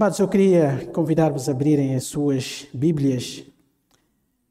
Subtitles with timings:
[0.00, 3.44] Amados, eu queria convidar-vos a abrirem as suas Bíblias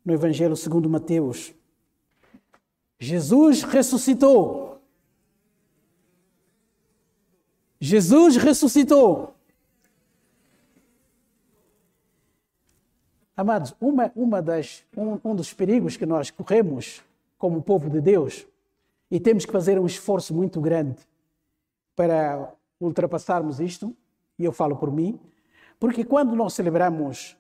[0.04, 1.54] no Evangelho segundo Mateus.
[3.00, 4.82] Jesus ressuscitou.
[7.80, 9.34] Jesus ressuscitou.
[13.38, 17.02] Amados, uma, uma das, um, um dos perigos que nós corremos
[17.38, 18.46] como povo de Deus,
[19.10, 20.98] e temos que fazer um esforço muito grande
[21.96, 23.96] para ultrapassarmos isto,
[24.38, 25.18] e eu falo por mim,
[25.80, 27.38] porque quando nós celebramos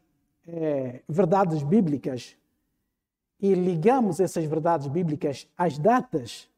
[0.48, 2.36] é, verdades bíblicas
[3.40, 6.50] e ligamos essas verdades bíblicas às datas,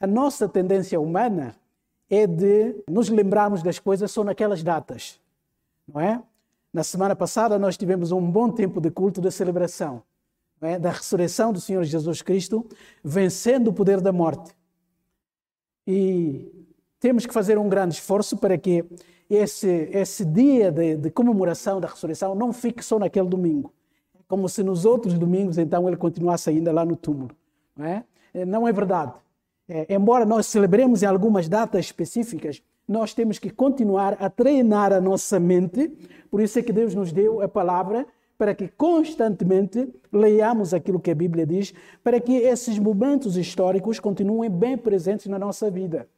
[0.00, 1.54] a nossa tendência humana
[2.10, 5.20] é de nos lembrarmos das coisas só naquelas datas,
[5.86, 6.22] não é?
[6.72, 10.02] Na semana passada nós tivemos um bom tempo de culto de celebração
[10.60, 10.78] é?
[10.78, 12.66] da ressurreição do Senhor Jesus Cristo,
[13.02, 14.54] vencendo o poder da morte.
[15.86, 16.66] E
[17.00, 18.84] temos que fazer um grande esforço para que
[19.28, 23.72] esse, esse dia de, de comemoração da ressurreição não fique só naquele domingo.
[24.26, 27.34] Como se nos outros domingos, então, ele continuasse ainda lá no túmulo.
[27.76, 29.12] Não é, é não é verdade.
[29.68, 35.00] É, embora nós celebremos em algumas datas específicas, nós temos que continuar a treinar a
[35.00, 35.88] nossa mente.
[36.30, 38.06] Por isso é que Deus nos deu a palavra
[38.38, 44.48] para que constantemente leiamos aquilo que a Bíblia diz, para que esses momentos históricos continuem
[44.48, 46.08] bem presentes na nossa vida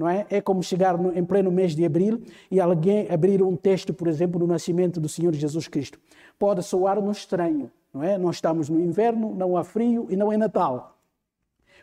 [0.00, 0.26] não é?
[0.30, 4.08] É como chegar no, em pleno mês de abril e alguém abrir um texto, por
[4.08, 6.00] exemplo, do nascimento do Senhor Jesus Cristo.
[6.38, 8.16] Pode soar-nos estranho, não é?
[8.16, 10.96] Nós estamos no inverno, não há frio e não é Natal.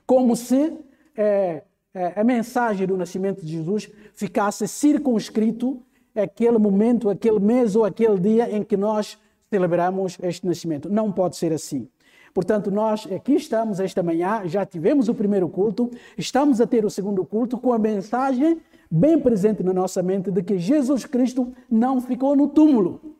[0.04, 0.73] Como se
[1.16, 1.62] é,
[1.94, 5.80] é, a mensagem do nascimento de Jesus ficasse circunscrito
[6.16, 10.90] aquele momento, aquele mês ou aquele dia em que nós celebramos este nascimento.
[10.90, 11.88] Não pode ser assim.
[12.38, 16.89] Portanto, nós aqui estamos esta manhã, já tivemos o primeiro culto, estamos a ter o
[16.91, 21.99] segundo culto com a mensagem bem presente na nossa mente de que Jesus Cristo não
[21.99, 23.17] ficou no túmulo.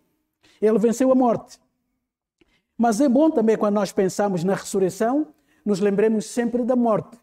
[0.62, 1.58] Ele venceu a morte.
[2.78, 5.26] Mas é bom também quando nós pensamos na ressurreição,
[5.66, 7.18] nos lembremos sempre da morte.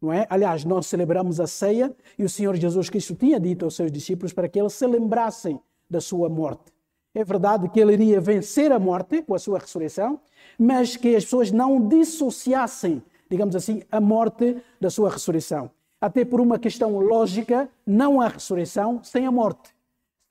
[0.00, 0.28] Não é?
[0.30, 4.32] Aliás, nós celebramos a ceia e o Senhor Jesus Cristo tinha dito aos seus discípulos
[4.32, 5.60] para que eles se lembrassem
[5.90, 6.71] da sua morte.
[7.14, 10.18] É verdade que ele iria vencer a morte com a sua ressurreição,
[10.58, 15.70] mas que as pessoas não dissociassem, digamos assim, a morte da sua ressurreição.
[16.00, 19.74] Até por uma questão lógica, não há ressurreição sem a morte.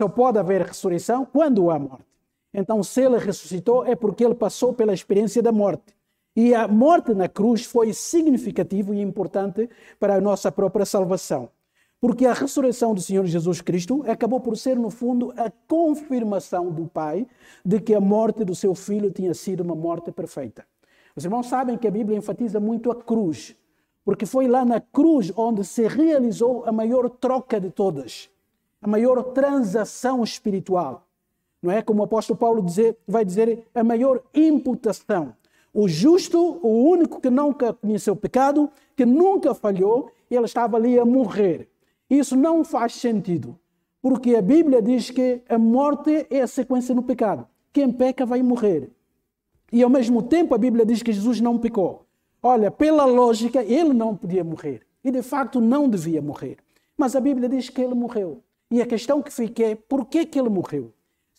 [0.02, 2.06] Só pode haver ressurreição quando há morte.
[2.54, 5.96] Então, se ele ressuscitou, é porque ele passou pela experiência da morte.
[6.36, 9.70] E a morte na cruz foi significativa e importante
[10.00, 11.50] para a nossa própria salvação.
[12.02, 16.88] Porque a ressurreição do Senhor Jesus Cristo acabou por ser, no fundo, a confirmação do
[16.88, 17.28] Pai
[17.64, 20.66] de que a morte do seu filho tinha sido uma morte perfeita.
[21.16, 23.56] Os irmãos sabem que a Bíblia enfatiza muito a cruz,
[24.04, 28.32] porque foi lá na cruz onde se realizou a maior troca de todas,
[28.82, 31.06] a maior transação espiritual.
[31.62, 35.36] Não é como o apóstolo Paulo dizer, vai dizer, a maior imputação.
[35.72, 41.06] O justo, o único que nunca conheceu pecado, que nunca falhou, ele estava ali a
[41.06, 41.71] morrer.
[42.12, 43.58] Isso não faz sentido,
[44.02, 47.48] porque a Bíblia diz que a morte é a sequência no pecado.
[47.72, 48.92] Quem peca vai morrer.
[49.72, 52.06] E ao mesmo tempo a Bíblia diz que Jesus não pecou.
[52.44, 54.86] Olha, pela lógica, ele não podia morrer.
[55.02, 56.58] E de facto não devia morrer.
[56.98, 58.44] Mas a Bíblia diz que ele morreu.
[58.70, 60.92] E a questão que fica é por que, que ele morreu?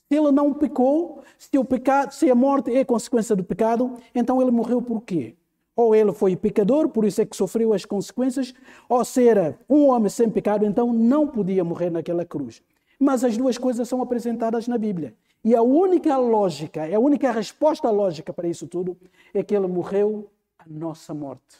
[0.08, 4.40] Se ele não pecou, se, o pecado, se a morte é consequência do pecado, então
[4.40, 5.36] ele morreu por quê?
[5.74, 8.54] Ou ele foi pecador, por isso é que sofreu as consequências,
[8.88, 12.62] ou se era um homem sem pecado, então não podia morrer naquela cruz.
[12.98, 15.14] Mas as duas coisas são apresentadas na Bíblia.
[15.44, 18.96] E a única lógica, a única resposta lógica para isso tudo
[19.34, 21.58] é que ele morreu a nossa morte.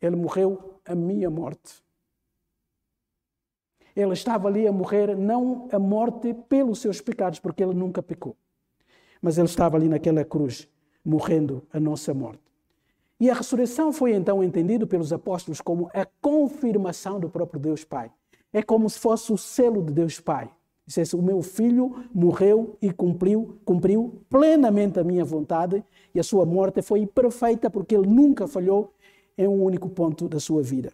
[0.00, 1.82] Ele morreu a minha morte.
[3.96, 8.36] Ele estava ali a morrer não a morte pelos seus pecados, porque ele nunca pecou.
[9.22, 10.68] Mas ele estava ali naquela cruz,
[11.04, 12.43] morrendo a nossa morte.
[13.20, 18.10] E a ressurreição foi então entendida pelos apóstolos como a confirmação do próprio Deus Pai.
[18.52, 20.50] É como se fosse o selo de Deus Pai.
[20.86, 25.82] Dissesse, o meu filho morreu e cumpriu, cumpriu plenamente a minha vontade
[26.14, 28.92] e a sua morte foi perfeita porque ele nunca falhou
[29.36, 30.92] em um único ponto da sua vida.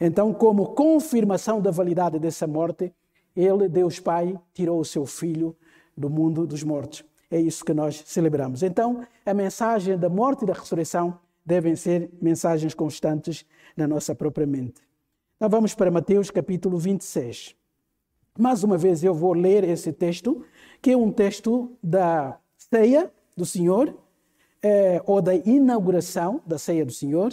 [0.00, 2.90] Então, como confirmação da validade dessa morte,
[3.36, 5.54] ele, Deus Pai, tirou o seu filho
[5.94, 7.04] do mundo dos mortos.
[7.30, 8.62] É isso que nós celebramos.
[8.62, 13.46] Então, a mensagem da morte e da ressurreição devem ser mensagens constantes
[13.76, 14.82] na nossa própria mente.
[15.36, 17.54] Então, vamos para Mateus capítulo 26.
[18.38, 20.44] Mais uma vez eu vou ler esse texto,
[20.82, 23.94] que é um texto da ceia do Senhor,
[24.62, 27.32] eh, ou da inauguração da ceia do Senhor.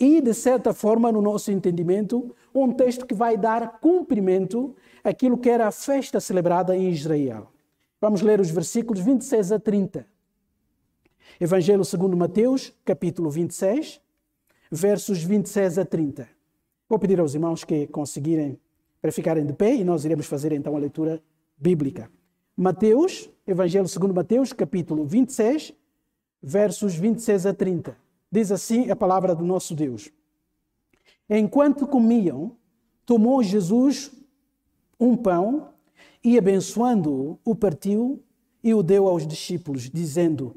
[0.00, 5.50] e, de certa forma, no nosso entendimento, um texto que vai dar cumprimento àquilo que
[5.50, 7.50] era a festa celebrada em Israel.
[8.00, 10.06] Vamos ler os versículos 26 a 30.
[11.40, 14.00] Evangelho segundo Mateus, capítulo 26,
[14.70, 16.28] versos 26 a 30.
[16.88, 18.56] Vou pedir aos irmãos que conseguirem
[19.02, 21.20] para ficarem de pé e nós iremos fazer então a leitura
[21.56, 22.08] bíblica.
[22.56, 25.74] Mateus, Evangelho segundo Mateus, capítulo 26,
[26.40, 27.96] versos 26 a 30.
[28.30, 30.08] Diz assim a palavra do nosso Deus.
[31.28, 32.56] Enquanto comiam,
[33.04, 34.12] tomou Jesus
[35.00, 35.72] um pão
[36.22, 38.22] e, abençoando-o, o partiu
[38.62, 40.56] e o deu aos discípulos, dizendo: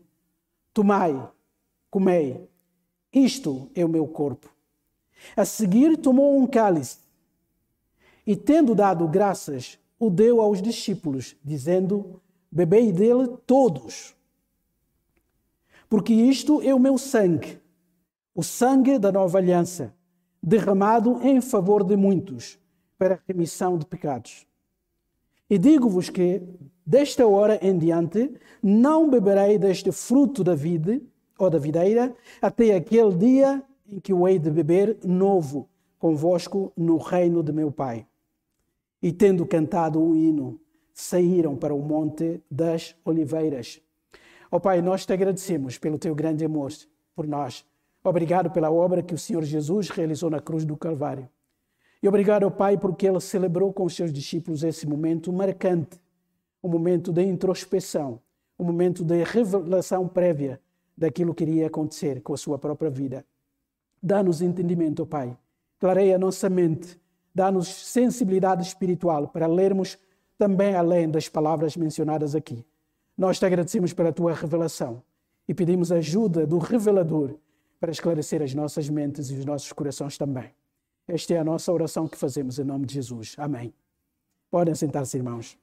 [0.74, 1.30] Tomai,
[1.90, 2.48] comei,
[3.14, 4.50] isto é o meu corpo.
[5.36, 6.98] A seguir, tomou um cálice
[8.26, 12.22] e, tendo dado graças, o deu aos discípulos, dizendo:
[12.52, 14.16] Bebei dele todos,
[15.90, 17.60] porque isto é o meu sangue,
[18.34, 19.94] o sangue da nova aliança,
[20.42, 22.58] derramado em favor de muitos,
[22.98, 24.46] para a remissão de pecados.
[25.52, 26.42] E digo-vos que,
[26.86, 28.32] desta hora em diante,
[28.64, 31.02] não beberei deste fruto da vida
[31.38, 35.68] ou da videira, até aquele dia em que o hei de beber novo
[36.00, 38.08] convosco no reino de meu Pai.
[39.04, 40.58] E tendo cantado um hino,
[40.94, 43.82] saíram para o Monte das Oliveiras.
[44.50, 46.72] Ó oh, Pai, nós te agradecemos pelo teu grande amor
[47.14, 47.66] por nós.
[48.02, 51.28] Obrigado pela obra que o Senhor Jesus realizou na cruz do Calvário.
[52.02, 56.00] E obrigado ao Pai porque ele celebrou com os seus discípulos esse momento marcante,
[56.64, 58.20] um momento de introspeção,
[58.58, 60.60] um momento de revelação prévia
[60.98, 63.26] daquilo que iria acontecer com a sua própria vida.
[64.02, 65.38] Dá-nos entendimento, Pai.
[65.80, 67.00] Clareia a nossa mente.
[67.34, 69.98] Dá-nos sensibilidade espiritual para lermos
[70.38, 72.66] também além das palavras mencionadas aqui.
[73.16, 75.04] Nós te agradecemos pela tua revelação
[75.48, 77.36] e pedimos ajuda do revelador
[77.80, 80.52] para esclarecer as nossas mentes e os nossos corações também.
[81.14, 83.36] Esta é a nossa oração que fazemos em nome de Jesus.
[83.38, 83.74] Amém.
[84.50, 85.58] Podem sentar-se, irmãos.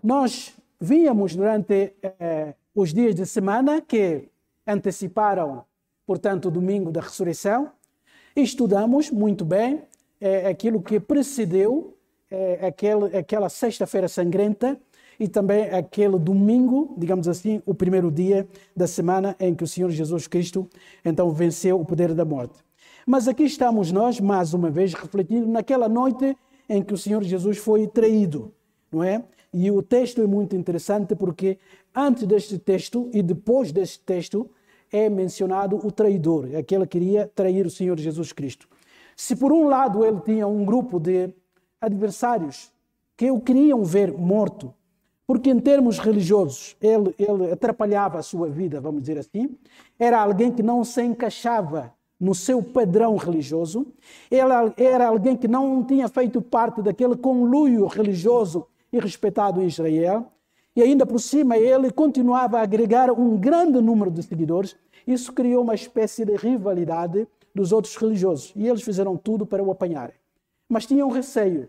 [0.00, 4.28] Nós víamos durante eh, os dias de semana que
[4.64, 5.64] anteciparam,
[6.06, 7.72] portanto, o domingo da ressurreição,
[8.36, 9.82] estudamos muito bem
[10.20, 11.96] eh, aquilo que precedeu
[12.30, 14.80] eh, aquele, aquela sexta-feira sangrenta
[15.18, 19.90] e também aquele domingo, digamos assim, o primeiro dia da semana em que o Senhor
[19.90, 20.70] Jesus Cristo
[21.04, 22.67] então venceu o poder da morte.
[23.10, 26.36] Mas aqui estamos nós, mais uma vez, refletindo naquela noite
[26.68, 28.52] em que o Senhor Jesus foi traído,
[28.92, 29.24] não é?
[29.50, 31.58] E o texto é muito interessante porque
[31.96, 34.50] antes deste texto e depois deste texto
[34.92, 38.68] é mencionado o traidor, aquele que queria trair o Senhor Jesus Cristo.
[39.16, 41.32] Se por um lado ele tinha um grupo de
[41.80, 42.70] adversários
[43.16, 44.74] que o queriam ver morto,
[45.26, 49.56] porque em termos religiosos ele, ele atrapalhava a sua vida, vamos dizer assim,
[49.98, 53.86] era alguém que não se encaixava no seu padrão religioso.
[54.30, 60.32] Ele era alguém que não tinha feito parte daquele conluio religioso e respeitado em Israel.
[60.74, 64.76] E ainda por cima, ele continuava a agregar um grande número de seguidores.
[65.06, 68.52] Isso criou uma espécie de rivalidade dos outros religiosos.
[68.54, 70.14] E eles fizeram tudo para o apanharem.
[70.68, 71.68] Mas tinham receio.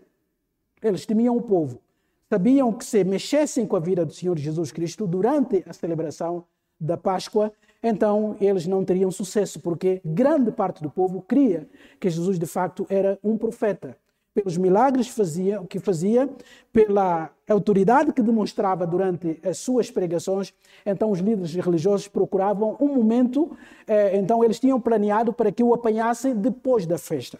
[0.82, 1.80] Eles temiam o povo.
[2.28, 6.44] Sabiam que se mexessem com a vida do Senhor Jesus Cristo durante a celebração
[6.78, 11.68] da Páscoa, então eles não teriam sucesso, porque grande parte do povo cria
[11.98, 13.96] que Jesus de facto era um profeta.
[14.32, 16.28] Pelos milagres fazia, que fazia,
[16.72, 20.54] pela autoridade que demonstrava durante as suas pregações,
[20.86, 23.56] então os líderes religiosos procuravam um momento,
[23.88, 27.38] eh, então eles tinham planeado para que o apanhassem depois da festa.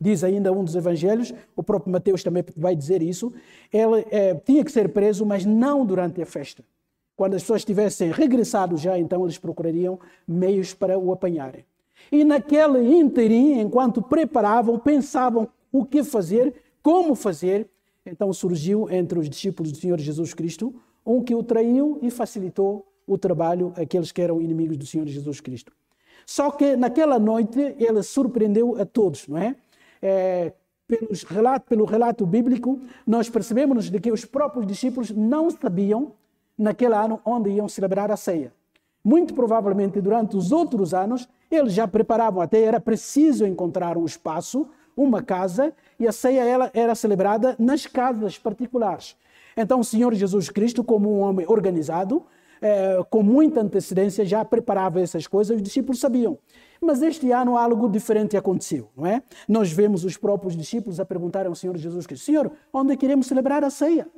[0.00, 3.32] Diz ainda um dos evangelhos, o próprio Mateus também vai dizer isso,
[3.70, 6.64] ele eh, tinha que ser preso, mas não durante a festa.
[7.16, 11.64] Quando as pessoas tivessem regressado já, então eles procurariam meios para o apanharem.
[12.10, 17.68] E naquele interim, enquanto preparavam, pensavam o que fazer, como fazer,
[18.04, 20.74] então surgiu entre os discípulos do Senhor Jesus Cristo
[21.06, 25.40] um que o traiu e facilitou o trabalho àqueles que eram inimigos do Senhor Jesus
[25.40, 25.72] Cristo.
[26.26, 29.54] Só que naquela noite ele surpreendeu a todos, não é?
[30.00, 30.52] é
[30.86, 36.12] pelos relato, pelo relato bíblico, nós percebemos de que os próprios discípulos não sabiam
[36.56, 38.52] naquele ano onde iam celebrar a ceia.
[39.04, 44.66] Muito provavelmente, durante os outros anos, eles já preparavam, até era preciso encontrar um espaço,
[44.96, 49.16] uma casa, e a ceia ela era celebrada nas casas particulares.
[49.56, 52.24] Então, o Senhor Jesus Cristo, como um homem organizado,
[52.62, 56.38] eh, com muita antecedência, já preparava essas coisas, os discípulos sabiam.
[56.80, 59.22] Mas este ano algo diferente aconteceu, não é?
[59.46, 63.62] Nós vemos os próprios discípulos a perguntarem ao Senhor Jesus Cristo: Senhor, onde queremos celebrar
[63.62, 64.08] a ceia?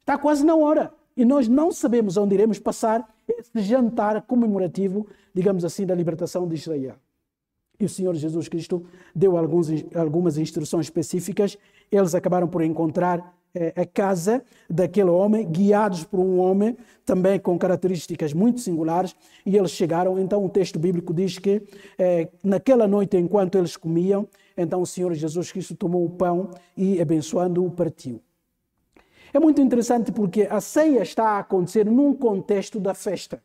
[0.00, 0.92] Está quase na hora.
[1.16, 6.54] E nós não sabemos onde iremos passar esse jantar comemorativo, digamos assim, da libertação de
[6.54, 6.96] Israel.
[7.78, 11.58] E o Senhor Jesus Cristo deu alguns, algumas instruções específicas.
[11.90, 17.58] Eles acabaram por encontrar eh, a casa daquele homem, guiados por um homem também com
[17.58, 20.18] características muito singulares, e eles chegaram.
[20.18, 21.62] Então, o texto bíblico diz que
[21.98, 27.00] eh, naquela noite, enquanto eles comiam, então o Senhor Jesus Cristo tomou o pão e,
[27.00, 28.20] abençoando-o, partiu.
[29.34, 33.42] É muito interessante porque a ceia está a acontecer num contexto da festa,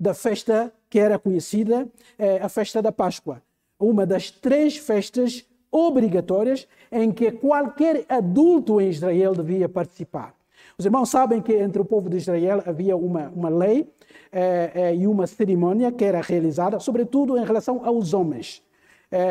[0.00, 1.86] da festa que era conhecida,
[2.18, 3.42] eh, a festa da Páscoa
[3.78, 10.34] uma das três festas obrigatórias em que qualquer adulto em Israel devia participar.
[10.78, 13.86] Os irmãos sabem que entre o povo de Israel havia uma, uma lei
[14.32, 18.62] eh, eh, e uma cerimônia que era realizada, sobretudo em relação aos homens,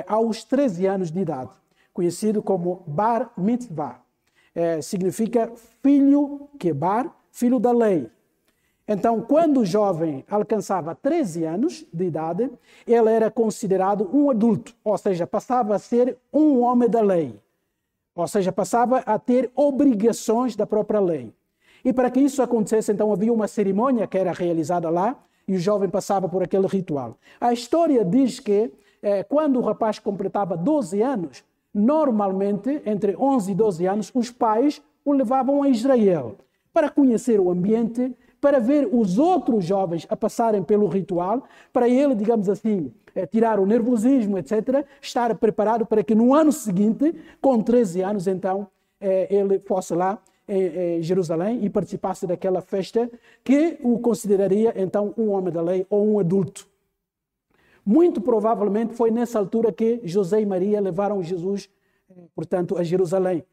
[0.08, 1.52] aos 13 anos de idade,
[1.92, 4.07] conhecido como Bar Mitzvah.
[4.60, 5.52] Eh, significa
[5.84, 8.10] filho que Bar, filho da lei.
[8.88, 12.50] Então, quando o jovem alcançava 13 anos de idade,
[12.88, 17.40] ele era considerado um adulto, ou seja, passava a ser um homem da lei,
[18.16, 21.32] ou seja, passava a ter obrigações da própria lei.
[21.86, 25.16] E para que isso acontecesse, então havia uma cerimônia que era realizada lá
[25.48, 27.16] e o jovem passava por aquele ritual.
[27.40, 28.74] A história diz que
[29.04, 31.44] eh, quando o rapaz completava 12 anos,
[31.74, 36.36] normalmente, entre 11 e 12 anos, os pais o levavam a Israel
[36.74, 41.44] para conhecer o ambiente para ver os outros jovens a passarem pelo ritual,
[41.74, 46.52] para ele, digamos assim, eh, tirar o nervosismo, etc., estar preparado para que no ano
[46.52, 48.68] seguinte, com 13 anos, então,
[49.02, 50.20] eh, ele fosse lá
[50.50, 53.12] em Jerusalém e participasse daquela festa
[53.44, 56.66] que o consideraria então um homem da lei ou um adulto.
[57.88, 61.70] Muito provavelmente foi nessa altura que José e Maria levaram Jesus,
[62.10, 63.46] eh, portanto, a Jerusalém,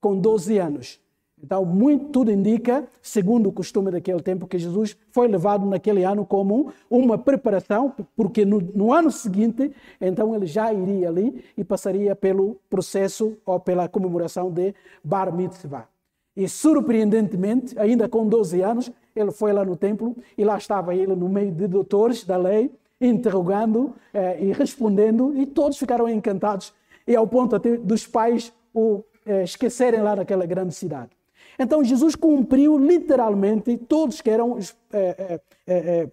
[0.00, 1.00] com 12 anos.
[1.42, 6.24] Então, muito tudo indica, segundo o costume daquele tempo, que Jesus foi levado naquele ano
[6.24, 12.14] como uma preparação, porque no, no, ano seguinte, então ele já iria ali e passaria
[12.14, 15.88] pelo processo ou pela comemoração de Bar Mitzvah.
[16.36, 21.16] E surpreendentemente, ainda com 12 anos, ele foi lá no templo e lá estava ele
[21.16, 26.72] no meio de doutores da lei, interrogando eh, e respondendo, e todos ficaram encantados,
[27.06, 31.10] e ao ponto até dos pais o eh, esquecerem lá naquela grande cidade.
[31.58, 36.08] Então Jesus cumpriu literalmente todos que eram os é, é,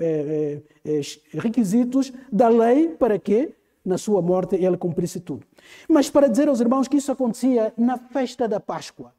[0.85, 1.01] é,
[1.33, 5.45] requisitos da lei para que na sua morte ele cumprisse tudo.
[5.89, 9.13] Mas para dizer aos irmãos que isso acontecia na festa da Páscoa.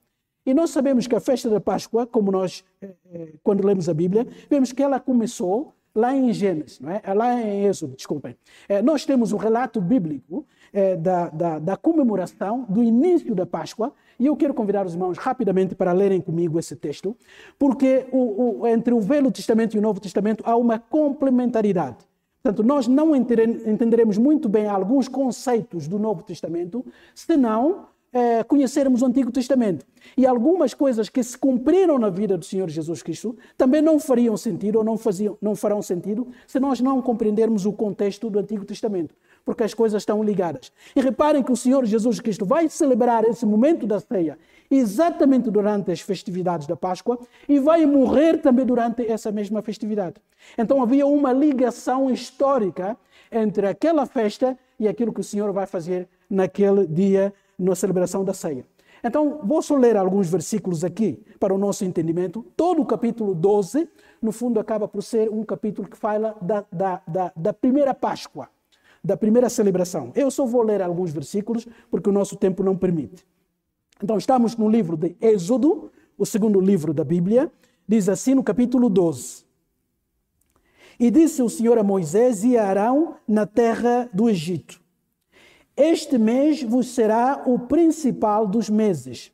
[0.47, 2.65] E nós sabemos que a festa da Páscoa, como nós,
[3.43, 7.03] quando lemos a Bíblia, vemos que ela começou lá em Gênesis, não é?
[7.15, 8.37] lá em Êxodo, desculpem.
[8.83, 10.47] nós temos o um relato bíblico
[11.01, 15.75] da, da, da comemoração do início da Páscoa, e eu quero convidar os irmãos rapidamente
[15.75, 17.17] para lerem comigo esse texto,
[17.59, 22.07] porque o, o, entre o Velho Testamento e o Novo Testamento há uma complementaridade.
[22.43, 26.85] Portanto, nós não entenderemos muito bem alguns conceitos do Novo Testamento
[27.15, 27.37] se
[28.13, 29.87] é, conhecermos o Antigo Testamento.
[30.17, 34.37] E algumas coisas que se cumpriram na vida do Senhor Jesus Cristo também não fariam
[34.37, 38.65] sentido ou não, faziam, não farão sentido se nós não compreendermos o contexto do Antigo
[38.65, 39.15] Testamento
[39.45, 40.73] porque as coisas estão ligadas.
[40.95, 44.39] E reparem que o Senhor Jesus Cristo vai celebrar esse momento da ceia
[44.71, 50.15] exatamente durante as festividades da Páscoa e vai morrer também durante essa mesma festividade.
[50.57, 52.97] Então havia uma ligação histórica
[53.31, 58.35] entre aquela festa e aquilo que o Senhor vai fazer naquele dia, na celebração da
[58.35, 58.67] ceia.
[59.05, 62.45] Então, vou só ler alguns versículos aqui para o nosso entendimento.
[62.57, 63.89] Todo o capítulo 12,
[64.21, 68.49] no fundo, acaba por ser um capítulo que fala da, da, da, da primeira Páscoa
[69.05, 70.13] da primeira celebração.
[70.15, 73.27] Eu só vou ler alguns versículos porque o nosso tempo não permite.
[74.03, 77.51] Então, estamos no livro de Êxodo, o segundo livro da Bíblia,
[77.87, 79.45] diz assim no capítulo 12.
[81.01, 84.81] E disse o Senhor a Moisés e a Arão na terra do Egito:
[85.77, 89.33] Este mês vos será o principal dos meses,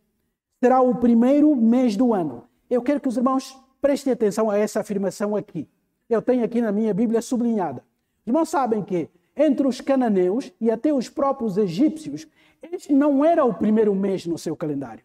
[0.62, 2.44] será o primeiro mês do ano.
[2.70, 5.68] Eu quero que os irmãos prestem atenção a essa afirmação aqui.
[6.08, 7.82] Eu tenho aqui na minha Bíblia sublinhada.
[8.20, 12.26] Os irmãos sabem que entre os cananeus e até os próprios egípcios,
[12.62, 15.04] este não era o primeiro mês no seu calendário.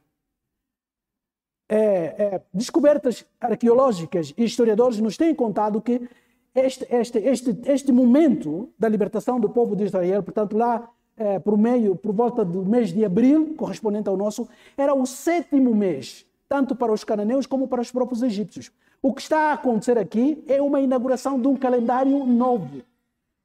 [1.70, 6.08] É, é, descobertas arqueológicas e historiadores nos têm contado que
[6.54, 10.88] este, este, este, este momento da libertação do povo de Israel, portanto, lá
[11.18, 15.74] é, por meio, por volta do mês de abril, correspondente ao nosso, era o sétimo
[15.76, 18.72] mês, tanto para os cananeus como para os próprios egípcios.
[19.02, 22.84] O que está a acontecer aqui é uma inauguração de um calendário novo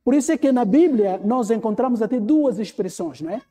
[0.08, 3.42] por isso é que na Bíblia nós encontramos até duas expressões, não é?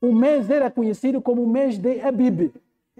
[0.00, 2.50] O mês era conhecido como o mês de Abib.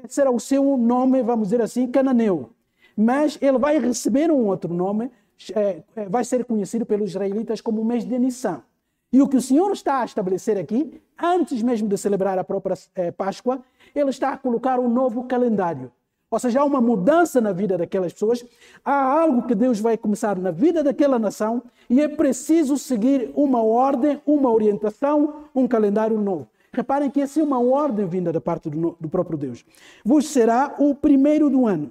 [0.05, 2.51] Esse era o seu nome, vamos dizer assim, cananeu.
[2.95, 5.11] mas ele vai receber um outro nome,
[5.55, 8.63] é, é, vai ser conhecido pelos israelitas como o mês de Nissan.
[9.13, 12.77] E o que o Senhor está a estabelecer aqui, antes mesmo de celebrar a própria
[12.95, 13.63] é, Páscoa,
[13.95, 15.91] ele está a colocar um novo calendário.
[16.31, 18.45] Ou seja, há uma mudança na vida daquelas pessoas,
[18.85, 23.63] há algo que Deus vai começar na vida daquela nação e é preciso seguir uma
[23.63, 26.47] ordem, uma orientação, um calendário novo.
[26.71, 29.65] Reparem que essa é uma ordem vinda da parte do, do próprio Deus.
[30.05, 31.91] Vos será o primeiro do ano.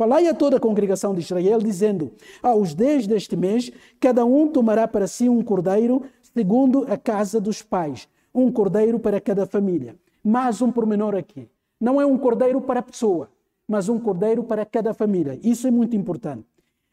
[0.00, 2.10] Falai a toda a congregação de Israel, dizendo:
[2.42, 6.04] Aos dez deste mês, cada um tomará para si um cordeiro,
[6.34, 9.94] segundo a casa dos pais, um cordeiro para cada família.
[10.24, 11.50] Mais um pormenor aqui.
[11.78, 13.28] Não é um cordeiro para a pessoa,
[13.68, 15.38] mas um cordeiro para cada família.
[15.42, 16.46] Isso é muito importante.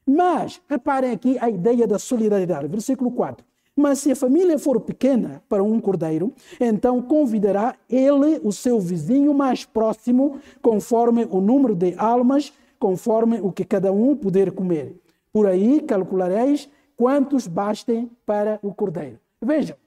[0.06, 2.68] Mas, reparem aqui a ideia da solidariedade.
[2.68, 3.46] Versículo 4.
[3.74, 9.34] Mas se a família for pequena para um cordeiro, então convidará ele o seu vizinho
[9.34, 14.96] mais próximo, conforme o número de almas, conforme o que cada um puder comer.
[15.32, 19.20] Por aí calculareis quantos bastem para o cordeiro.
[19.42, 19.78] Vejam,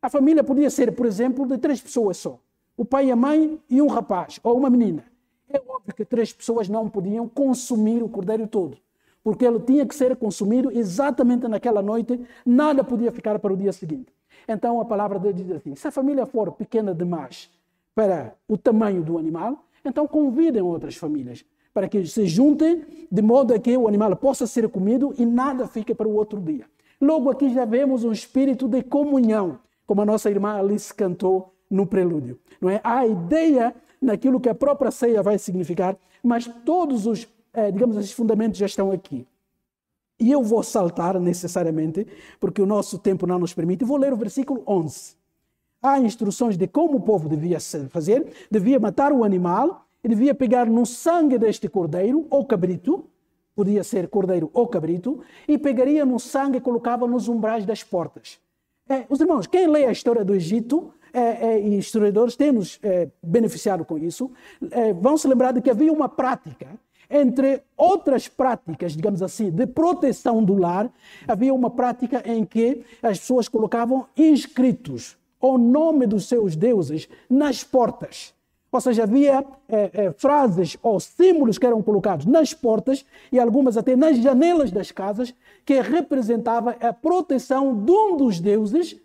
[0.00, 2.38] a família podia ser, por exemplo, de três pessoas só
[2.80, 5.04] o pai, a mãe e um rapaz ou uma menina.
[5.50, 8.78] É óbvio que três pessoas não podiam consumir o cordeiro todo,
[9.22, 13.70] porque ele tinha que ser consumido exatamente naquela noite, nada podia ficar para o dia
[13.70, 14.14] seguinte.
[14.48, 17.50] Então a palavra de Deus diz assim: se a família for pequena demais
[17.94, 23.54] para o tamanho do animal, então convidem outras famílias para que se juntem de modo
[23.54, 26.66] a que o animal possa ser comido e nada fique para o outro dia.
[27.00, 31.86] Logo aqui já vemos um espírito de comunhão, como a nossa irmã Alice cantou no
[31.86, 32.38] prelúdio.
[32.60, 32.80] Não é?
[32.84, 37.96] Há a ideia naquilo que a própria ceia vai significar, mas todos os, eh, digamos,
[37.96, 39.26] esses fundamentos já estão aqui.
[40.18, 42.06] E eu vou saltar necessariamente,
[42.38, 43.84] porque o nosso tempo não nos permite.
[43.84, 45.14] Vou ler o versículo 11.
[45.82, 47.58] Há instruções de como o povo devia
[47.88, 53.04] fazer: devia matar o animal, e devia pegar no sangue deste cordeiro ou cabrito,
[53.54, 58.38] podia ser cordeiro ou cabrito, e pegaria no sangue e colocava nos umbrais das portas.
[58.88, 62.78] É, os irmãos, quem lê a história do Egito é, é, e historiadores têm nos
[62.82, 64.30] é, beneficiado com isso,
[64.70, 66.68] é, vão se lembrar de que havia uma prática,
[67.08, 70.90] entre outras práticas, digamos assim, de proteção do lar,
[71.26, 77.64] havia uma prática em que as pessoas colocavam inscritos o nome dos seus deuses nas
[77.64, 78.34] portas.
[78.72, 83.76] Ou seja, havia é, é, frases ou símbolos que eram colocados nas portas e algumas
[83.76, 88.96] até nas janelas das casas que representava a proteção de um dos deuses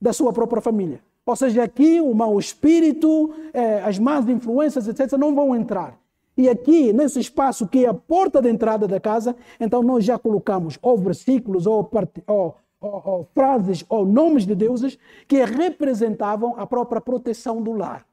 [0.00, 1.00] da sua própria família.
[1.24, 5.98] Ou seja, aqui o mau espírito, eh, as más influências, etc., não vão entrar.
[6.36, 10.18] E aqui, nesse espaço que é a porta de entrada da casa, então nós já
[10.18, 11.90] colocamos ou versículos, ou,
[12.26, 18.07] ou, ou, ou frases, ou nomes de deuses que representavam a própria proteção do lar.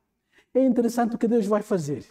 [0.55, 2.05] É interessante o que Deus vai fazer.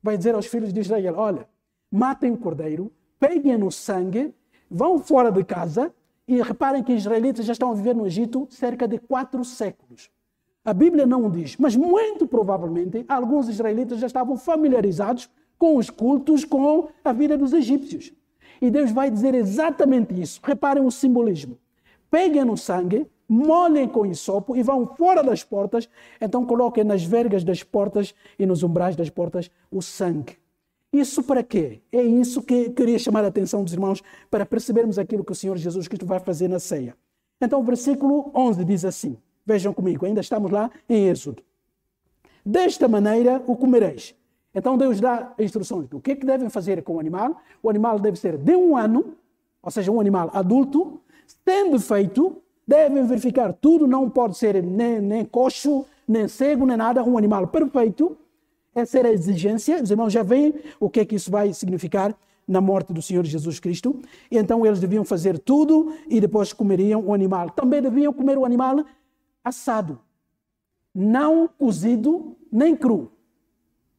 [0.00, 1.48] Vai dizer aos filhos de Israel: olha,
[1.90, 4.32] matem o cordeiro, peguem no sangue,
[4.70, 5.92] vão fora de casa,
[6.26, 10.10] e reparem que os israelitas já estão a viver no Egito cerca de quatro séculos.
[10.64, 16.44] A Bíblia não diz, mas muito provavelmente alguns israelitas já estavam familiarizados com os cultos,
[16.44, 18.12] com a vida dos egípcios.
[18.60, 20.40] E Deus vai dizer exatamente isso.
[20.44, 21.58] Reparem o simbolismo.
[22.10, 25.88] Peguem no sangue, molhem com isopo e vão fora das portas.
[26.20, 30.36] Então coloquem nas vergas das portas e nos umbrais das portas o sangue.
[30.92, 31.82] Isso para quê?
[31.92, 35.56] É isso que queria chamar a atenção dos irmãos para percebermos aquilo que o Senhor
[35.58, 36.96] Jesus Cristo vai fazer na ceia.
[37.40, 41.42] Então o versículo 11 diz assim: Vejam comigo, ainda estamos lá em Êxodo.
[42.44, 44.14] Desta maneira o comereis.
[44.54, 47.36] Então Deus dá instruções do que, é que devem fazer com o animal.
[47.62, 49.14] O animal deve ser de um ano,
[49.62, 51.00] ou seja, um animal adulto.
[51.44, 57.02] Tendo feito, devem verificar tudo, não pode ser nem, nem coxo, nem cego, nem nada,
[57.02, 58.14] um animal perfeito.
[58.74, 59.82] Essa era a exigência.
[59.82, 62.14] Os irmãos já veem o que é que isso vai significar
[62.46, 63.98] na morte do Senhor Jesus Cristo.
[64.30, 67.48] E então eles deviam fazer tudo e depois comeriam o animal.
[67.50, 68.84] Também deviam comer o animal
[69.42, 69.98] assado,
[70.94, 73.10] não cozido nem cru.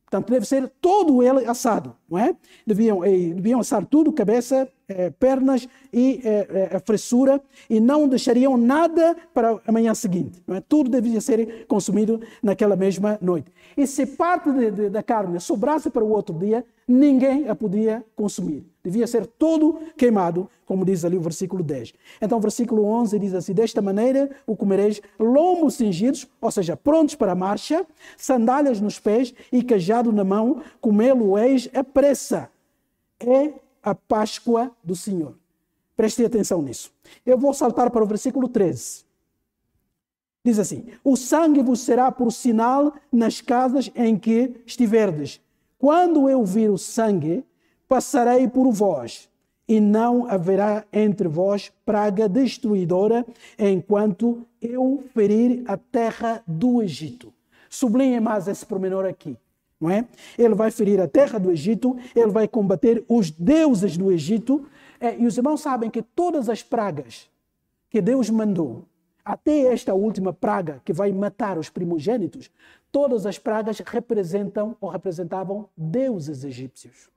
[0.06, 2.36] Portanto, deve ser todo ele assado, não é?
[2.66, 9.16] Deviam, deviam assar tudo, cabeça, eh, pernas e eh, a fressura, e não deixariam nada
[9.34, 10.42] para a manhã seguinte.
[10.50, 10.60] É?
[10.62, 13.52] Tudo devia ser consumido naquela mesma noite.
[13.78, 18.04] E se parte de, de, da carne sobrasse para o outro dia, ninguém a podia
[18.16, 18.66] consumir.
[18.84, 21.94] Devia ser todo queimado, como diz ali o versículo 10.
[22.20, 27.14] Então, o versículo 11 diz assim: Desta maneira o comereis lombos cingidos, ou seja, prontos
[27.14, 27.86] para a marcha,
[28.18, 32.50] sandálias nos pés e cajado na mão, comê-lo-eis a pressa.
[33.20, 35.36] É a Páscoa do Senhor.
[35.96, 36.92] Prestem atenção nisso.
[37.26, 39.04] Eu vou saltar para o versículo 13.
[40.44, 45.42] Diz assim: O sangue vos será por sinal nas casas em que estiverdes.
[45.78, 47.44] Quando eu vir o sangue,
[47.88, 49.30] passarei por vós,
[49.68, 53.26] e não haverá entre vós praga destruidora,
[53.58, 57.34] enquanto eu ferir a terra do Egito.
[57.70, 59.38] Sublinhe mais esse pormenor aqui.
[59.80, 60.06] Não é?
[60.38, 64.68] Ele vai ferir a terra do Egito, ele vai combater os deuses do Egito.
[65.00, 67.30] É, e os irmãos sabem que todas as pragas
[67.90, 68.86] que Deus mandou,
[69.24, 72.52] até esta última praga que vai matar os primogênitos,
[72.92, 77.10] todas as pragas representam ou representavam deuses egípcios.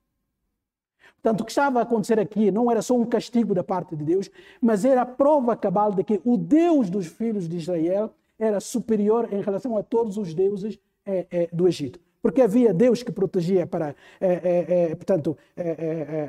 [1.22, 4.04] Portanto, o que estava a acontecer aqui não era só um castigo da parte de
[4.04, 8.58] Deus, mas era a prova cabal de que o Deus dos filhos de Israel era
[8.60, 12.00] superior em relação a todos os deuses é, é, do Egito.
[12.22, 15.36] Porque havia Deus que protegia para, é, portanto,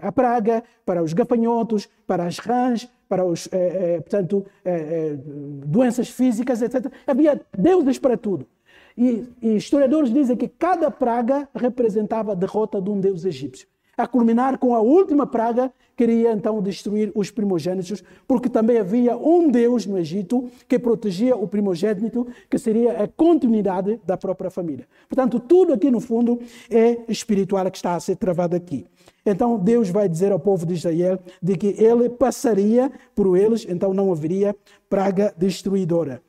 [0.02, 3.48] a praga, para os gafanhotos, para as rãs, para os,
[3.98, 4.44] portanto,
[5.68, 6.92] doenças físicas, etc.
[7.06, 8.48] Havia deuses para tudo.
[8.98, 14.08] E, e historiadores dizem que cada praga representava a derrota de um deus egípcio a
[14.08, 19.86] culminar com a última praga, queria então destruir os primogênitos, porque também havia um Deus
[19.86, 24.88] no Egito que protegia o primogênito, que seria a continuidade da própria família.
[25.08, 28.86] Portanto, tudo aqui no fundo é espiritual que está a ser travado aqui.
[29.26, 33.94] Então, Deus vai dizer ao povo de Israel de que ele passaria por eles, então
[33.94, 34.56] não haveria
[34.90, 36.22] praga destruidora.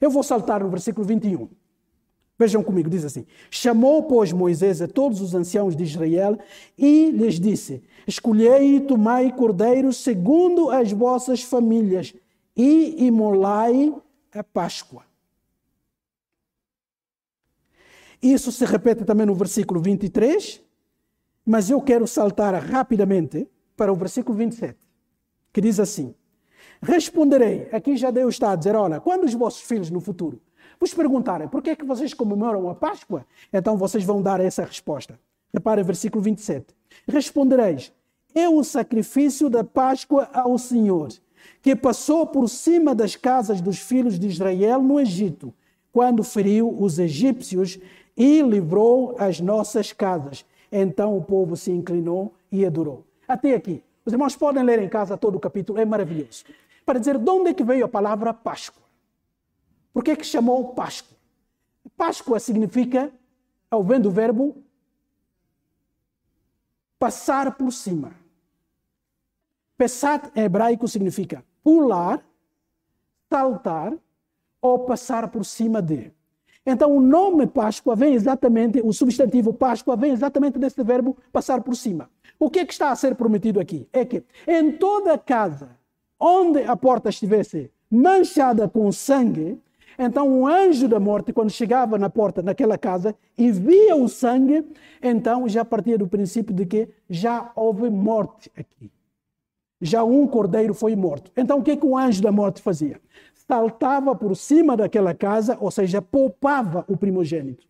[0.00, 1.48] Eu vou saltar no versículo 21.
[2.38, 6.38] Vejam comigo, diz assim: Chamou, pois, Moisés a todos os anciãos de Israel
[6.76, 12.14] e lhes disse: Escolhei e tomai cordeiros segundo as vossas famílias
[12.56, 13.94] e imolai
[14.34, 15.04] a Páscoa.
[18.22, 20.62] Isso se repete também no versículo 23,
[21.44, 24.78] mas eu quero saltar rapidamente para o versículo 27,
[25.52, 26.14] que diz assim:
[26.80, 30.40] Responderei, aqui já Deus está a dizer: olha, quando os vossos filhos no futuro
[30.82, 34.64] vos perguntarem por que é que vocês comemoram a Páscoa, então vocês vão dar essa
[34.64, 35.16] resposta.
[35.54, 36.74] Repare versículo 27.
[37.06, 37.92] Respondereis:
[38.34, 41.10] É o sacrifício da Páscoa ao Senhor,
[41.62, 45.54] que passou por cima das casas dos filhos de Israel no Egito,
[45.92, 47.78] quando feriu os egípcios
[48.16, 50.44] e livrou as nossas casas.
[50.72, 53.04] Então o povo se inclinou e adorou.
[53.28, 53.84] Até aqui.
[54.04, 56.44] Os irmãos podem ler em casa todo o capítulo, é maravilhoso.
[56.84, 58.81] Para dizer de onde é que veio a palavra Páscoa.
[59.92, 61.16] Por que é que chamou Páscoa?
[61.96, 63.12] Páscoa significa,
[63.70, 64.56] ao vendo o verbo,
[66.98, 68.12] passar por cima.
[69.76, 72.24] Pesat em hebraico significa pular,
[73.28, 73.92] saltar
[74.60, 76.12] ou passar por cima de.
[76.64, 81.74] Então o nome Páscoa vem exatamente, o substantivo Páscoa vem exatamente desse verbo passar por
[81.74, 82.08] cima.
[82.38, 83.88] O que é que está a ser prometido aqui?
[83.92, 85.70] É que em toda casa
[86.18, 89.60] onde a porta estivesse manchada com sangue,
[90.04, 94.66] então, um anjo da morte, quando chegava na porta daquela casa e via o sangue,
[95.02, 98.90] então já partia do princípio de que já houve morte aqui.
[99.80, 101.30] Já um cordeiro foi morto.
[101.36, 103.00] Então, o que, é que o anjo da morte fazia?
[103.34, 107.66] Saltava por cima daquela casa, ou seja, poupava o primogênito.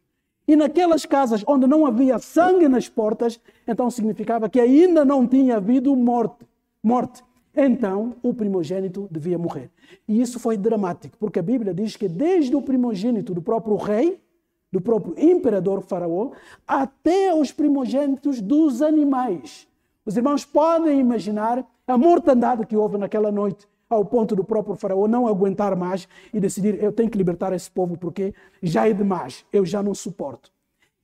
[0.47, 5.57] E naquelas casas onde não havia sangue nas portas, então significava que ainda não tinha
[5.57, 6.47] havido morte.
[6.83, 7.23] morte.
[7.55, 9.71] Então, o primogênito devia morrer.
[10.09, 14.21] E isso foi dramático, porque a Bíblia diz que desde o primogênito do próprio rei,
[14.73, 16.31] do próprio imperador Faraó,
[16.67, 19.69] até os primogênitos dos animais.
[20.05, 25.07] Os irmãos podem imaginar a mortandade que houve naquela noite, ao ponto do próprio Faraó
[25.07, 29.45] não aguentar mais e decidir: eu tenho que libertar esse povo porque já é demais,
[29.53, 30.51] eu já não suporto.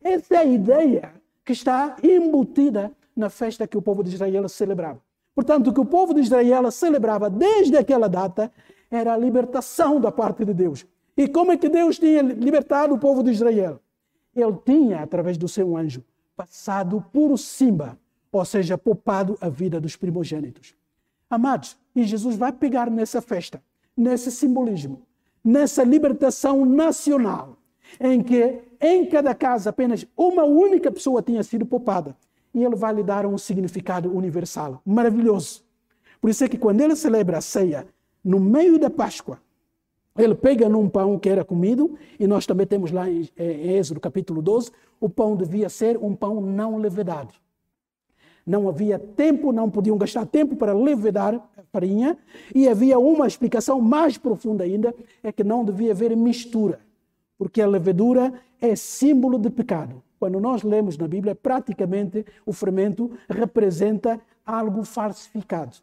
[0.03, 1.13] Essa é a ideia
[1.45, 5.01] que está embutida na festa que o povo de Israel celebrava.
[5.38, 8.51] Portanto, o que o povo de Israel celebrava desde aquela data
[8.90, 10.85] era a libertação da parte de Deus.
[11.16, 13.81] E como é que Deus tinha libertado o povo de Israel?
[14.35, 16.03] Ele tinha, através do seu anjo,
[16.37, 17.96] passado por cima,
[18.33, 20.74] ou seja, poupado a vida dos primogênitos.
[21.31, 23.62] Amados, e Jesus vai pegar nessa festa,
[23.96, 25.03] nesse simbolismo,
[25.44, 27.57] nessa libertação nacional,
[28.01, 32.16] em que em cada casa apenas uma única pessoa tinha sido poupada
[32.55, 35.63] e ele vai lhe dar um significado universal, maravilhoso.
[36.21, 37.87] Por isso é que quando ele celebra a ceia,
[38.25, 39.41] no meio da Páscoa,
[40.17, 44.01] ele pega num pão que era comido, e nós também temos lá em, em Êxodo
[44.01, 47.33] capítulo 12, o pão devia ser um pão não levedado.
[48.45, 52.19] Não havia tempo, não podiam gastar tempo para levedar a farinha,
[52.53, 56.81] e havia uma explicação mais profunda ainda, é que não devia haver mistura,
[57.37, 60.03] porque a levedura é símbolo de pecado.
[60.18, 65.76] Quando nós lemos na Bíblia, praticamente o fermento representa algo falsificado.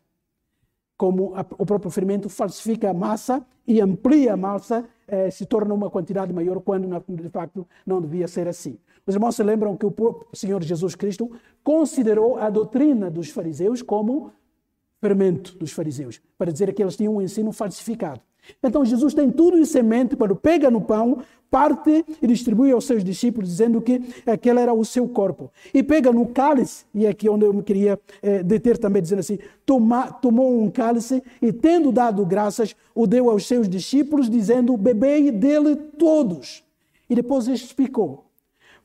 [0.98, 5.74] Como a, o próprio fermento falsifica a massa e amplia a massa, eh, se torna
[5.74, 6.88] uma quantidade maior, quando
[7.22, 8.78] de facto não devia ser assim.
[9.06, 9.94] Os irmãos se lembram que o
[10.34, 11.32] Senhor Jesus Cristo
[11.64, 14.32] considerou a doutrina dos fariseus como
[15.00, 18.22] fermento dos fariseus, para dizer que eles tinham um ensino falsificado.
[18.64, 21.20] Então Jesus tem tudo isso em mente quando pega no pão,
[21.56, 25.50] parte e distribui aos seus discípulos, dizendo que aquele era o seu corpo.
[25.74, 29.20] E pega no cálice, e é aqui onde eu me queria é, deter também, dizendo
[29.20, 34.76] assim: toma, tomou um cálice e, tendo dado graças, o deu aos seus discípulos, dizendo:
[34.76, 36.62] bebei dele todos.
[37.10, 38.26] E depois explicou: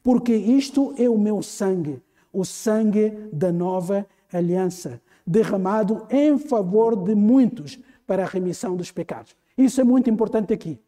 [0.01, 2.01] porque isto é o meu sangue,
[2.33, 9.35] o sangue da nova aliança, derramado em favor de muitos para a remissão dos pecados.
[9.59, 10.79] Isso é muito importante aqui.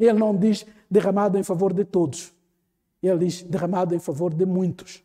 [0.00, 2.32] Ele não diz derramado em favor de todos.
[3.02, 5.04] Ele diz derramado em favor de muitos.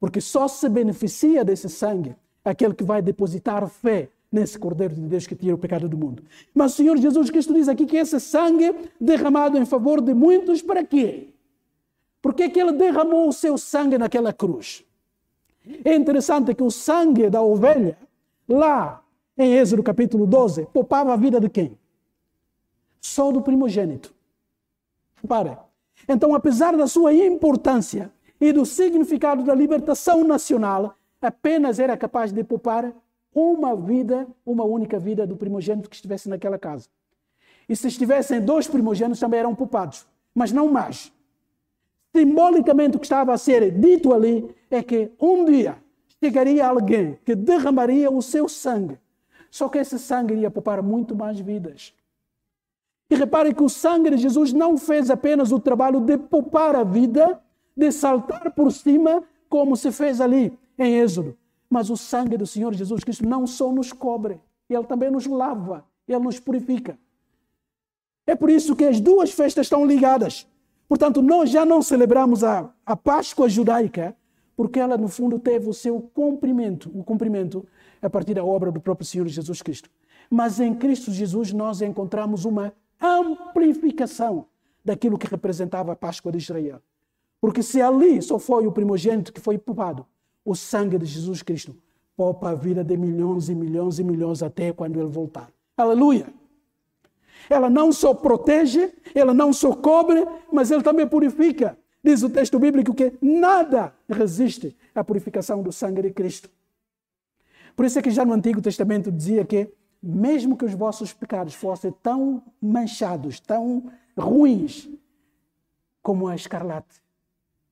[0.00, 5.26] Porque só se beneficia desse sangue aquele que vai depositar fé nesse Cordeiro de Deus
[5.26, 6.22] que tira o pecado do mundo.
[6.52, 10.60] Mas o Senhor Jesus Cristo diz aqui que esse sangue derramado em favor de muitos,
[10.60, 11.28] para quê?
[12.20, 14.84] Por que, que ele derramou o seu sangue naquela cruz?
[15.84, 17.98] É interessante que o sangue da ovelha,
[18.48, 19.02] lá
[19.36, 21.78] em Êxodo capítulo 12, poupava a vida de quem?
[23.00, 24.13] Só do primogênito.
[25.24, 25.56] Repare.
[26.06, 32.44] Então, apesar da sua importância e do significado da libertação nacional, apenas era capaz de
[32.44, 32.92] poupar
[33.34, 36.88] uma vida, uma única vida do primogênito que estivesse naquela casa.
[37.66, 41.10] E se estivessem dois primogênitos, também eram poupados, mas não mais.
[42.14, 45.78] Simbolicamente, o que estava a ser dito ali é que um dia
[46.22, 48.98] chegaria alguém que derramaria o seu sangue.
[49.50, 51.94] Só que esse sangue iria poupar muito mais vidas.
[53.10, 56.84] E repare que o sangue de Jesus não fez apenas o trabalho de poupar a
[56.84, 57.40] vida,
[57.76, 61.36] de saltar por cima, como se fez ali em Êxodo.
[61.68, 65.84] Mas o sangue do Senhor Jesus Cristo não só nos cobre, ele também nos lava,
[66.08, 66.98] ele nos purifica.
[68.26, 70.46] É por isso que as duas festas estão ligadas.
[70.88, 74.16] Portanto, nós já não celebramos a, a Páscoa judaica,
[74.56, 77.66] porque ela, no fundo, teve o seu cumprimento, o cumprimento
[78.00, 79.90] a partir da obra do próprio Senhor Jesus Cristo.
[80.30, 82.72] Mas em Cristo Jesus nós encontramos uma
[83.06, 84.46] amplificação
[84.84, 86.80] daquilo que representava a Páscoa de Israel.
[87.40, 90.06] Porque se ali só foi o primogênito que foi poupado,
[90.44, 91.76] o sangue de Jesus Cristo
[92.16, 95.50] poupa a vida de milhões e milhões e milhões até quando ele voltar.
[95.76, 96.26] Aleluia!
[97.50, 101.76] Ela não só protege, ela não só cobre, mas ele também purifica.
[102.02, 106.50] Diz o texto bíblico que nada resiste à purificação do sangue de Cristo.
[107.74, 109.68] Por isso é que já no Antigo Testamento dizia que,
[110.06, 114.86] mesmo que os vossos pecados fossem tão manchados, tão ruins,
[116.02, 117.02] como a escarlate,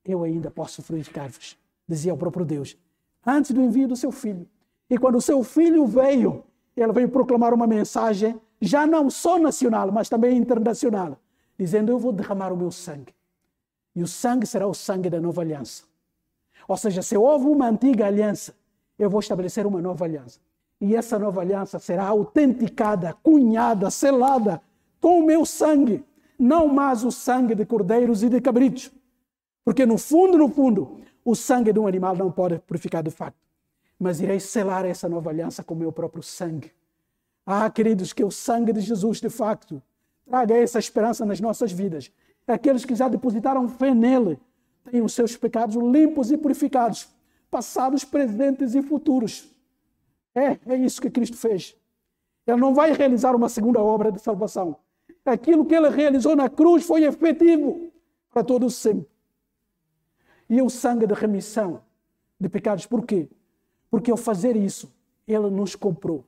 [0.03, 2.77] eu ainda posso purificar-vos, dizia o próprio Deus,
[3.27, 4.49] antes do envio do seu filho.
[4.89, 6.43] E quando o seu filho veio,
[6.75, 11.19] ele veio proclamar uma mensagem já não só nacional, mas também internacional,
[11.59, 13.15] dizendo: Eu vou derramar o meu sangue.
[13.95, 15.85] E o sangue será o sangue da nova aliança.
[16.67, 18.55] Ou seja, se houve uma antiga aliança,
[18.99, 20.41] eu vou estabelecer uma nova aliança.
[20.83, 24.61] E essa nova aliança será autenticada, cunhada, selada
[25.01, 26.05] com o meu sangue,
[26.39, 28.91] não mais o sangue de cordeiros e de cabritos.
[29.65, 33.37] Porque no fundo, no fundo, o sangue de um animal não pode purificar de fato.
[33.99, 36.71] Mas irei selar essa nova aliança com o meu próprio sangue
[37.45, 39.83] ah, queridos, que o sangue de Jesus, de facto,
[40.25, 42.11] traga essa esperança nas nossas vidas.
[42.47, 44.39] Aqueles que já depositaram fé nele
[44.91, 47.09] têm os seus pecados limpos e purificados,
[47.51, 49.49] passados, presentes e futuros.
[50.35, 51.77] É, é isso que Cristo fez.
[52.47, 54.77] Ele não vai realizar uma segunda obra de salvação.
[55.25, 57.93] Aquilo que ele realizou na cruz foi efetivo
[58.31, 59.07] para todos sempre.
[60.49, 61.83] E o sangue de remissão
[62.39, 63.29] de pecados, por quê?
[63.91, 64.93] Porque ao fazer isso,
[65.27, 66.25] ele nos comprou.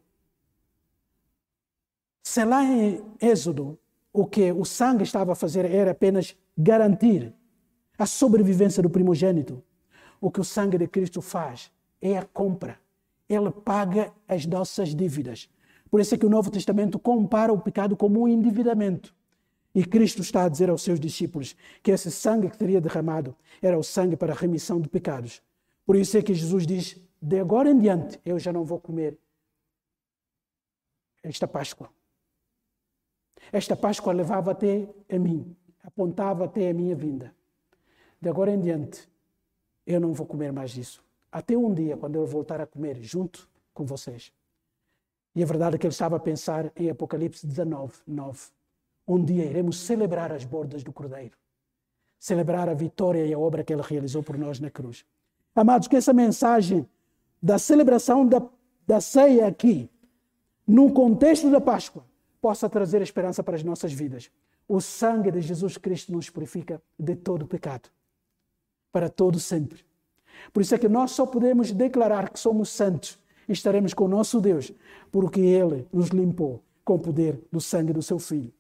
[2.23, 3.79] Se lá em Êxodo
[4.13, 7.35] o que o sangue estava a fazer era apenas garantir
[7.99, 9.63] a sobrevivência do primogênito,
[10.21, 12.79] o que o sangue de Cristo faz é a compra.
[13.35, 15.49] Ele paga as nossas dívidas.
[15.91, 19.15] Por isso é que o Novo Testamento compara o pecado como um endividamento.
[19.75, 23.79] E Cristo está a dizer aos seus discípulos que esse sangue que seria derramado era
[23.79, 25.43] o sangue para a remissão de pecados.
[25.85, 29.19] Por isso é que Jesus diz: de agora em diante eu já não vou comer
[31.23, 31.91] esta Páscoa.
[33.53, 37.35] Esta Páscoa levava até a mim, apontava até a minha vinda.
[38.21, 39.09] De agora em diante,
[39.87, 41.04] eu não vou comer mais disso.
[41.35, 44.33] Até um dia, quando eu voltar a comer junto com vocês.
[45.35, 48.39] E a verdade é que ele estava a pensar em Apocalipse 19, 9.
[49.09, 51.37] Um dia iremos celebrar as bordas do Cordeiro.
[52.21, 55.05] Celebrar a vitória e a obra que ele realizou por nós na cruz.
[55.57, 56.89] Amados, que essa mensagem
[57.43, 58.41] da celebração da,
[58.87, 59.91] da ceia aqui,
[60.65, 62.07] no contexto da Páscoa,
[62.41, 64.31] possa trazer esperança para as nossas vidas.
[64.69, 67.91] O sangue de Jesus Cristo nos purifica de todo pecado.
[68.93, 69.85] para todo sempre.
[70.53, 73.19] Por isso é que nós só podemos declarar que somos santos
[73.49, 74.73] e estaremos com o nosso Deus,
[75.11, 78.53] porque Ele nos limpou com o poder do sangue do seu Filho.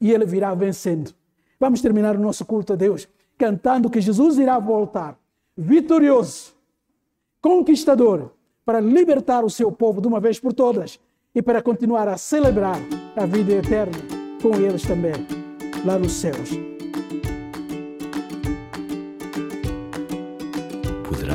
[0.00, 1.12] E Ele virá vencendo.
[1.58, 5.18] Vamos terminar o nosso culto a Deus cantando que Jesus irá voltar
[5.56, 6.54] vitorioso,
[7.40, 8.30] conquistador,
[8.64, 10.98] para libertar o seu povo de uma vez por todas
[11.34, 12.78] e para continuar a celebrar
[13.16, 13.98] a vida eterna
[14.40, 15.14] com eles também,
[15.84, 16.73] lá nos céus.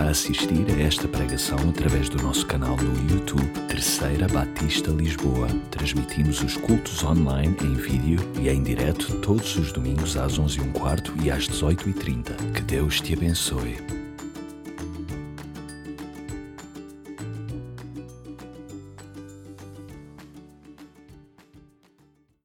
[0.10, 5.48] Assistir a esta pregação através do nosso canal no YouTube Terceira Batista Lisboa.
[5.69, 11.30] Transmitimos os cultos online em vídeo e em direto todos os domingos às 11h15 e
[11.30, 12.54] às 18h30.
[12.56, 13.99] Que Deus te abençoe.